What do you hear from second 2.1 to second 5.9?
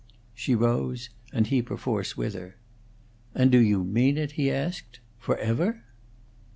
with her. "And do you mean it?" he asked. "Forever?"